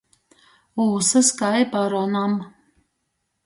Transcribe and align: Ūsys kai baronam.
Ūsys 0.85 1.31
kai 1.43 1.61
baronam. 1.77 2.37